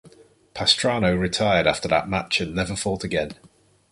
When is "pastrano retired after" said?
0.55-1.87